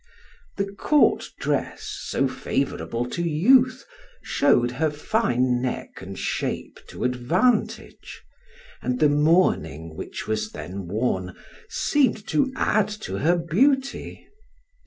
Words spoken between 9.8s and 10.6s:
which was